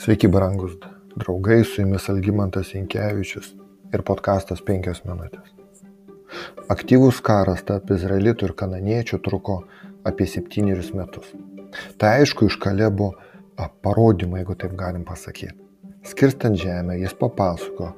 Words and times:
Sveiki, 0.00 0.28
brangus 0.28 0.78
draugai, 1.16 1.64
su 1.64 1.82
jumis 1.82 2.06
Algymantas 2.08 2.70
Inkevičius 2.78 3.50
ir 3.92 4.00
podkastas 4.08 4.62
5 4.64 5.02
minutės. 5.04 5.50
Aktyvus 6.72 7.18
karas 7.26 7.60
tarp 7.68 7.90
izraelitų 7.92 8.48
ir 8.48 8.54
kananiečių 8.62 9.18
truko 9.26 9.56
apie 10.08 10.24
septynerius 10.24 10.94
metus. 10.96 11.34
Tai 12.00 12.14
aišku, 12.22 12.48
iš 12.48 12.56
Kalebo 12.62 13.10
parodymą, 13.84 14.38
jeigu 14.40 14.56
taip 14.62 14.72
galim 14.80 15.04
pasakyti. 15.04 15.52
Skirstant 16.08 16.56
žemę, 16.56 16.96
jis 17.02 17.12
papasako, 17.20 17.90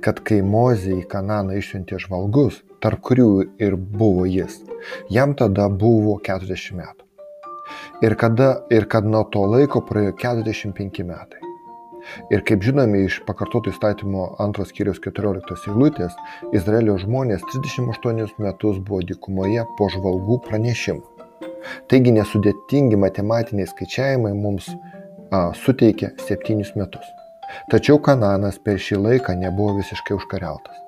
kad 0.00 0.24
kai 0.24 0.40
Mozė 0.40 0.96
į 1.02 1.04
Kananą 1.12 1.60
išsiuntė 1.60 2.00
žvalgus, 2.06 2.62
tarp 2.80 3.04
kurių 3.04 3.28
ir 3.60 3.76
buvo 3.76 4.24
jis, 4.24 4.62
jam 5.12 5.36
tada 5.36 5.68
buvo 5.68 6.16
40 6.24 6.80
metų. 6.80 7.04
Ir, 8.00 8.16
kada, 8.16 8.50
ir 8.72 8.88
kad 8.88 9.04
nuo 9.04 9.26
to 9.28 9.44
laiko 9.44 9.84
praėjo 9.84 10.16
45 10.24 11.04
metai. 11.04 11.49
Ir 12.32 12.44
kaip 12.48 12.64
žinome 12.64 13.04
iš 13.06 13.20
pakartoto 13.28 13.72
įstatymo 13.72 14.26
antros 14.42 14.72
skyriaus 14.72 15.00
14 15.04 15.70
eilutės, 15.72 16.16
Izraelio 16.56 16.96
žmonės 17.02 17.44
38 17.52 18.42
metus 18.42 18.80
buvo 18.80 19.00
dykumoje 19.06 19.66
po 19.78 19.88
žvalgų 19.94 20.40
pranešimų. 20.48 21.26
Taigi 21.92 22.12
nesudėtingi 22.16 22.98
matematiniai 23.00 23.68
skaičiavimai 23.68 24.32
mums 24.36 24.70
a, 24.70 25.50
suteikė 25.64 26.14
7 26.28 26.62
metus. 26.80 27.06
Tačiau 27.70 27.98
Kananas 28.02 28.60
per 28.62 28.78
šį 28.78 29.02
laiką 29.04 29.34
nebuvo 29.38 29.76
visiškai 29.80 30.16
užkariautas. 30.16 30.78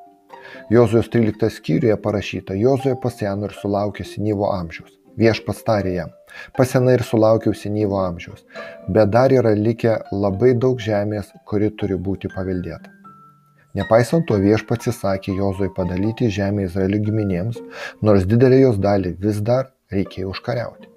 Jozujos 0.70 1.08
13 1.12 1.50
skyriuje 1.58 1.96
parašyta, 2.02 2.56
Jozuė 2.58 2.96
paseno 3.02 3.48
ir 3.48 3.56
sulaukė 3.58 4.06
senyvo 4.06 4.50
amžiaus. 4.54 5.01
Viešpats 5.20 5.60
tarė 5.66 5.92
jam, 5.98 6.12
pasena 6.56 6.94
ir 6.96 7.02
sulaukiau 7.04 7.52
senyvo 7.52 7.98
amžiaus, 8.00 8.46
bet 8.88 9.10
dar 9.12 9.32
yra 9.32 9.52
likę 9.58 9.98
labai 10.12 10.54
daug 10.64 10.80
žemės, 10.80 11.28
kuri 11.44 11.68
turi 11.76 11.98
būti 12.08 12.30
paveldėta. 12.32 12.88
Nepaisant 13.76 14.26
to 14.28 14.36
viešpats 14.40 14.88
įsakė 14.92 15.36
Jozui 15.36 15.68
padalyti 15.76 16.30
žemę 16.32 16.66
Izraelio 16.68 17.00
giminėms, 17.04 17.60
nors 18.04 18.26
didelį 18.28 18.62
jos 18.62 18.80
dalį 18.80 19.14
vis 19.20 19.40
dar 19.44 19.70
reikėjo 19.92 20.32
užkariauti. 20.32 20.88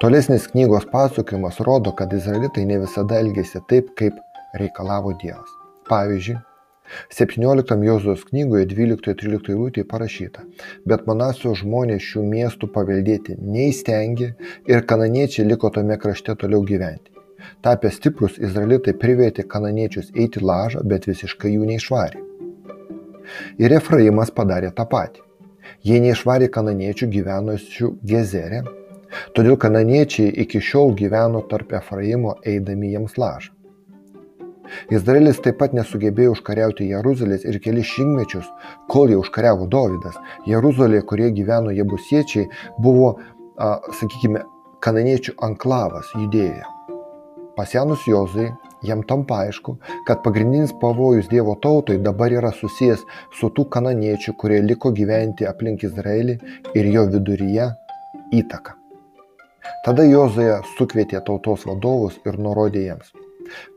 Tolesnis 0.00 0.48
knygos 0.52 0.88
pasakojimas 0.92 1.60
rodo, 1.64 1.92
kad 1.96 2.12
izraelitai 2.12 2.64
ne 2.68 2.80
visada 2.82 3.20
elgėsi 3.20 3.60
taip, 3.68 3.92
kaip 4.00 4.16
reikalavo 4.58 5.12
Dievas. 5.20 5.52
Pavyzdžiui, 5.88 6.40
17 7.10 7.84
Jozos 7.86 8.24
knygoje 8.28 8.66
12-13 8.72 9.52
eilutėje 9.54 9.86
parašyta, 9.88 10.44
bet 10.88 11.06
Manasio 11.08 11.54
žmonės 11.58 12.04
šių 12.10 12.24
miestų 12.28 12.68
paveldėti 12.74 13.38
neįstengė 13.40 14.28
ir 14.70 14.84
kananiečiai 14.88 15.48
liko 15.48 15.70
tame 15.74 15.98
krašte 16.00 16.36
toliau 16.38 16.62
gyventi. 16.68 17.12
Tapę 17.62 17.90
stiprus, 17.90 18.38
izraelitai 18.38 18.94
privertė 18.98 19.44
kananiečius 19.54 20.12
eiti 20.14 20.42
lažą, 20.42 20.82
bet 20.86 21.08
visiškai 21.10 21.54
jų 21.54 21.66
neišvarė. 21.72 22.22
Ir 23.62 23.74
Efraimas 23.78 24.30
padarė 24.34 24.72
tą 24.76 24.86
patį. 24.90 25.22
Jie 25.86 25.98
neišvarė 26.02 26.48
kananiečių 26.54 27.08
gyvenusių 27.16 27.90
Gezerė, 28.12 28.62
todėl 29.36 29.58
kananiečiai 29.64 30.30
iki 30.44 30.62
šiol 30.62 30.94
gyveno 30.98 31.42
tarp 31.50 31.74
Efraimo 31.78 32.36
eidami 32.46 32.92
jiems 32.94 33.18
lažą. 33.18 33.61
Izraelis 34.92 35.40
taip 35.44 35.58
pat 35.60 35.74
nesugebėjo 35.76 36.36
užkariauti 36.36 36.88
Jeruzalės 36.90 37.46
ir 37.48 37.58
kelis 37.64 37.90
šimtmečius, 37.92 38.48
kol 38.92 39.12
jau 39.12 39.22
užkariavo 39.24 39.68
Dovydas. 39.70 40.18
Jeruzalė, 40.48 41.02
kurie 41.06 41.30
gyveno 41.36 41.74
jebusiečiai, 41.74 42.48
buvo, 42.82 43.14
a, 43.56 43.78
sakykime, 44.00 44.44
kananiečių 44.82 45.36
anklavas 45.46 46.10
judėjoje. 46.18 46.68
Pasenus 47.56 48.06
Jozai, 48.08 48.48
jam 48.82 49.02
tampa 49.06 49.42
aišku, 49.44 49.76
kad 50.08 50.22
pagrindinis 50.24 50.72
pavojus 50.80 51.28
Dievo 51.30 51.54
tautai 51.62 51.98
dabar 52.02 52.32
yra 52.32 52.52
susijęs 52.56 53.04
su 53.38 53.50
tų 53.52 53.66
kananiečių, 53.76 54.34
kurie 54.40 54.62
liko 54.64 54.92
gyventi 54.96 55.48
aplink 55.48 55.84
Izraelį 55.86 56.38
ir 56.74 56.92
jo 56.94 57.04
viduryje 57.12 57.68
įtaka. 58.40 58.78
Tada 59.84 60.06
Jozaja 60.06 60.62
sukvietė 60.78 61.20
tautos 61.26 61.66
vadovus 61.68 62.18
ir 62.26 62.38
nurodė 62.40 62.86
jiems 62.88 63.12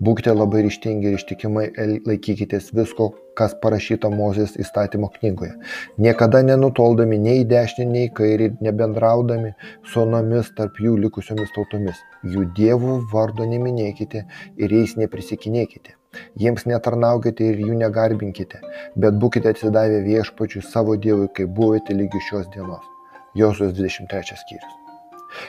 Būkite 0.04 0.34
labai 0.36 0.64
ryštingi 0.66 1.12
ir 1.12 1.18
ištikimai 1.20 1.66
laikykitės 2.06 2.72
visko, 2.76 3.12
kas 3.36 3.56
parašyta 3.62 4.10
Mozės 4.14 4.56
įstatymo 4.62 5.10
knygoje. 5.18 5.56
Niekada 6.02 6.42
nenutoldami 6.48 7.20
nei 7.20 7.42
į 7.44 7.50
dešinę, 7.52 7.88
nei 7.92 8.08
į 8.10 8.14
kairį, 8.20 8.50
nebendraudami 8.66 9.52
su 9.92 10.06
anomis 10.06 10.54
tarp 10.58 10.80
jų 10.80 10.96
likusiomis 11.08 11.52
tautomis. 11.58 12.00
Jų 12.24 12.48
dievų 12.58 13.02
vardo 13.12 13.48
neminėkite 13.50 14.26
ir 14.56 14.80
jais 14.80 14.96
neprisikinėkite. 15.02 15.98
Jiems 16.40 16.64
netarnaukite 16.70 17.52
ir 17.52 17.60
jų 17.60 17.76
negarbinkite, 17.82 18.62
bet 18.96 19.20
būkite 19.20 19.52
atsidavę 19.52 20.00
viešpačiui 20.08 20.64
savo 20.64 20.96
dievui, 20.96 21.28
kaip 21.36 21.52
buvote 21.60 21.98
lygi 21.98 22.24
šios 22.30 22.48
dienos. 22.56 22.88
Jozuos 23.36 23.76
23 23.76 24.40
skyrius. 24.40 24.85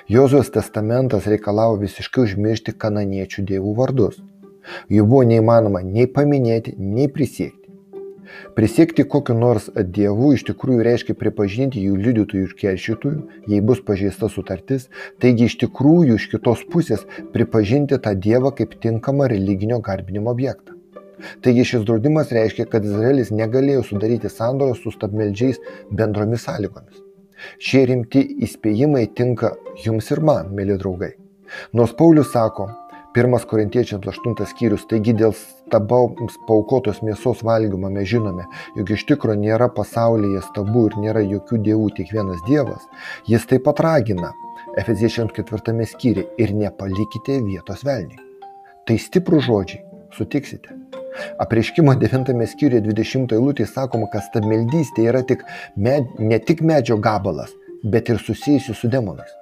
Jozujos 0.09 0.51
testamentas 0.55 1.29
reikalavo 1.31 1.77
visiškai 1.83 2.25
užmiršti 2.27 2.75
kananiečių 2.83 3.47
dievų 3.53 3.77
vardus. 3.81 4.19
Jų 4.91 5.07
buvo 5.07 5.23
neįmanoma 5.31 5.83
nei 5.87 6.09
paminėti, 6.11 6.75
nei 6.79 7.07
prisiekti. 7.13 7.67
Prisiekti 8.57 9.05
kokiu 9.07 9.37
nors 9.39 9.69
dievu 9.99 10.33
iš 10.35 10.43
tikrųjų 10.49 10.85
reiškia 10.87 11.15
pripažinti 11.19 11.83
jų 11.85 11.99
liudytojų 12.03 12.49
ir 12.49 12.55
keršytojų, 12.61 13.21
jei 13.53 13.63
bus 13.69 13.83
pažeista 13.87 14.31
sutartis, 14.33 14.89
taigi 15.23 15.47
iš 15.47 15.59
tikrųjų 15.63 16.19
iš 16.19 16.29
kitos 16.35 16.67
pusės 16.73 17.07
pripažinti 17.35 18.01
tą 18.03 18.17
dievą 18.29 18.55
kaip 18.59 18.75
tinkamą 18.83 19.31
religinio 19.33 19.79
garbinimo 19.79 20.35
objektą. 20.35 20.75
Taigi 21.45 21.65
šis 21.71 21.87
draudimas 21.89 22.35
reiškia, 22.35 22.67
kad 22.73 22.85
Izraelis 22.85 23.33
negalėjo 23.33 23.87
sudaryti 23.87 24.33
sandoros 24.33 24.83
su 24.83 24.93
stabmeldžiais 24.93 25.63
bendromis 25.91 26.45
sąlygomis. 26.45 27.06
Šie 27.59 27.85
rimti 27.91 28.23
įspėjimai 28.47 29.07
tinka 29.17 29.55
jums 29.85 30.11
ir 30.15 30.23
man, 30.25 30.53
mėly 30.57 30.79
draugai. 30.81 31.15
Nors 31.77 31.93
Paulius 31.97 32.33
sako, 32.35 32.69
1 33.17 33.47
Korintiečiams 33.49 34.07
8 34.13 34.45
skyrius, 34.51 34.83
taigi 34.91 35.15
dėl 35.17 35.33
stabaus 35.37 36.35
paukotos 36.49 36.99
mėsos 37.07 37.41
valgymo 37.47 37.89
mes 37.89 38.11
žinome, 38.11 38.45
jog 38.77 38.93
iš 38.93 39.07
tikro 39.09 39.37
nėra 39.41 39.71
pasaulyje 39.73 40.43
stabų 40.51 40.83
ir 40.91 40.99
nėra 41.05 41.23
jokių 41.25 41.63
dievų, 41.69 41.89
tik 41.97 42.13
vienas 42.13 42.43
dievas, 42.49 42.85
jis 43.31 43.49
taip 43.49 43.65
pat 43.65 43.81
ragina 43.81 44.35
Efeziečiams 44.77 45.33
4 45.33 45.87
skyriui 45.89 46.29
ir 46.37 46.53
nepalikite 46.53 47.41
vietos 47.47 47.85
velniui. 47.89 48.21
Tai 48.87 48.99
stiprų 49.01 49.41
žodžiai, 49.49 49.81
sutiksite. 50.13 50.77
Apreiškimo 51.43 51.94
9 52.00 52.47
skyriuje 52.53 52.82
20 52.87 53.34
eilutė 53.37 53.66
sakoma, 53.71 54.10
kad 54.12 54.27
stabmeldystė 54.28 55.09
yra 55.10 55.22
tik 55.27 55.44
med, 55.77 56.15
ne 56.19 56.38
tik 56.38 56.62
medžio 56.62 56.99
gabalas, 57.09 57.53
bet 57.84 58.10
ir 58.12 58.22
susijusi 58.22 58.75
su 58.75 58.91
demonais. 58.93 59.32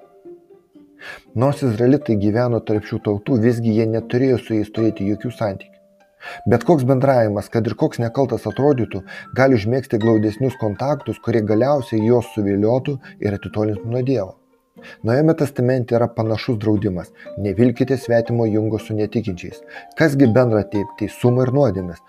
Nors 1.34 1.62
izraelitai 1.66 2.16
gyveno 2.20 2.60
tarp 2.68 2.86
šių 2.88 3.00
tautų, 3.08 3.40
visgi 3.44 3.76
jie 3.78 3.86
neturėjo 3.90 4.40
su 4.40 4.58
jais 4.58 4.70
turėti 4.72 5.08
jokių 5.10 5.32
santykių. 5.38 5.74
Bet 6.48 6.64
koks 6.64 6.86
bendravimas, 6.88 7.50
kad 7.52 7.66
ir 7.68 7.74
koks 7.80 8.00
nekaltas 8.00 8.46
atrodytų, 8.48 9.02
gali 9.36 9.58
užmėgsti 9.58 10.00
glaudesnius 10.00 10.56
kontaktus, 10.60 11.20
kurie 11.26 11.44
galiausiai 11.44 12.00
juos 12.06 12.30
suviliotų 12.36 12.96
ir 13.20 13.36
atitolintų 13.36 13.92
nuo 13.92 14.02
Dievo. 14.08 14.32
Naujame 15.02 15.34
testamente 15.40 15.96
yra 15.98 16.08
panašus 16.16 16.58
draudimas- 16.58 17.12
nevilkite 17.46 17.96
svetimo 17.96 18.46
jungo 18.46 18.78
su 18.78 18.94
netikinčiais. 18.94 19.60
Kasgi 19.98 20.26
bendra 20.26 20.64
teisumą 20.98 21.46
ir 21.46 21.52
nuodėmės? 21.58 22.00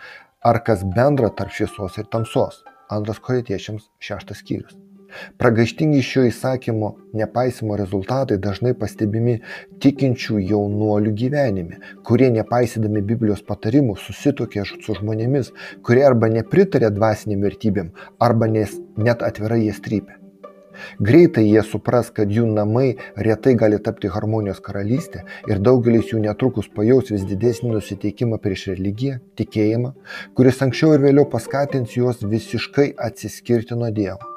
Ar 0.43 0.63
kas 0.63 0.83
bendra 0.83 1.29
tarp 1.29 1.51
šviesos 1.51 1.97
ir 1.97 2.05
tamsos? 2.05 2.63
Antras 2.89 3.19
korintiečiams 3.19 3.89
šeštas 3.99 4.43
skyrius. 4.43 4.75
Pragaištingi 5.41 6.01
šio 6.05 6.25
įsakymo 6.29 6.89
nepaisimo 7.19 7.77
rezultatai 7.79 8.37
dažnai 8.45 8.73
pastebimi 8.81 9.35
tikinčių 9.85 10.41
jaunuolių 10.51 11.13
gyvenime, 11.21 11.79
kurie 12.09 12.29
nepaisydami 12.35 13.05
Biblijos 13.13 13.45
patarimų 13.49 13.97
susitokė 14.07 14.67
su 14.73 14.99
žmonėmis, 14.99 15.53
kurie 15.87 16.05
arba 16.09 16.31
nepritarė 16.35 16.91
dvasiniam 16.99 17.47
vertybėm, 17.47 17.95
arba 18.29 18.51
nes 18.57 18.77
net 18.97 19.25
atvirai 19.29 19.63
jas 19.65 19.81
trypė. 19.87 20.24
Greitai 20.99 21.45
jie 21.47 21.63
supras, 21.65 22.11
kad 22.15 22.31
jų 22.31 22.45
namai 22.51 22.95
retai 23.27 23.55
gali 23.59 23.79
tapti 23.83 24.11
harmonijos 24.11 24.61
karalystė 24.65 25.23
ir 25.49 25.61
daugelis 25.63 26.11
jų 26.11 26.21
netrukus 26.25 26.69
pajaus 26.75 27.11
vis 27.13 27.25
didesnį 27.29 27.73
nusiteikimą 27.75 28.39
prieš 28.43 28.69
religiją, 28.73 29.19
tikėjimą, 29.39 29.93
kuris 30.37 30.61
anksčiau 30.65 30.95
ir 30.95 31.03
vėliau 31.05 31.27
paskatins 31.31 31.97
juos 31.97 32.23
visiškai 32.23 32.93
atsiskirti 33.07 33.77
nuo 33.79 33.91
Dievo. 33.95 34.31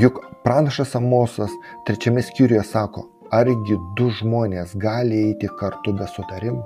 Juk 0.00 0.22
pranašas 0.44 0.94
Amosas 0.96 1.52
trečiame 1.86 2.22
skyriuje 2.24 2.62
sako, 2.64 3.04
argi 3.32 3.76
du 3.98 4.08
žmonės 4.20 4.72
gali 4.80 5.18
eiti 5.26 5.50
kartu 5.60 5.92
be 5.98 6.08
sutarimų? 6.08 6.62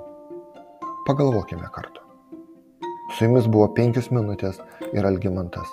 Pagalvokime 1.07 1.67
kartu. 1.75 2.03
Su 3.15 3.27
jumis 3.27 3.47
buvo 3.51 3.67
penkios 3.75 4.09
minutės 4.11 4.59
ir 4.93 5.07
Algimantas 5.07 5.67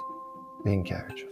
Minkiewicz. 0.65 1.27